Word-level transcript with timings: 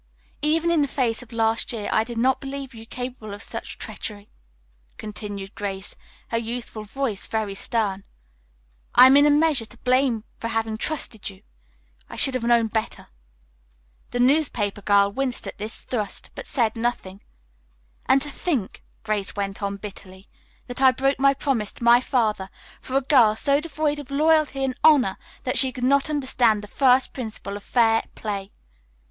"Even 0.41 0.71
in 0.71 0.81
the 0.81 0.87
face 0.87 1.21
of 1.21 1.31
last 1.31 1.71
year 1.71 1.87
I 1.93 2.03
did 2.03 2.17
not 2.17 2.41
believe 2.41 2.73
you 2.73 2.87
capable 2.87 3.35
of 3.35 3.43
such 3.43 3.77
treachery," 3.77 4.31
continued 4.97 5.53
Grace, 5.53 5.95
her 6.29 6.39
youthful 6.39 6.83
voice 6.85 7.27
very 7.27 7.53
stern. 7.53 8.03
"I 8.95 9.05
am 9.05 9.15
in 9.15 9.27
a 9.27 9.29
measure 9.29 9.65
to 9.67 9.77
blame 9.77 10.23
for 10.39 10.47
having 10.47 10.77
trusted 10.79 11.29
you. 11.29 11.43
I 12.09 12.15
should 12.15 12.33
have 12.33 12.43
known 12.43 12.65
better." 12.65 13.09
The 14.09 14.19
newspaper 14.19 14.81
girl 14.81 15.11
winced 15.11 15.45
at 15.45 15.59
this 15.59 15.83
thrust, 15.83 16.31
but 16.33 16.47
said 16.47 16.75
nothing. 16.75 17.21
"And 18.07 18.23
to 18.23 18.29
think," 18.31 18.83
Grace 19.03 19.35
went 19.35 19.61
on 19.61 19.77
bitterly, 19.77 20.27
"that 20.65 20.81
I 20.81 20.89
broke 20.89 21.19
my 21.19 21.35
promise 21.35 21.71
to 21.73 21.83
my 21.83 22.01
father 22.01 22.49
for 22.81 22.97
a 22.97 23.01
girl 23.01 23.35
so 23.35 23.59
devoid 23.59 23.99
of 23.99 24.09
loyalty 24.09 24.63
and 24.63 24.75
honor 24.83 25.19
that 25.43 25.59
she 25.59 25.71
could 25.71 25.83
not 25.83 26.09
understand 26.09 26.63
the 26.63 26.67
first 26.67 27.13
principle 27.13 27.55
of 27.55 27.63
fair 27.63 28.01
play!" 28.15 28.47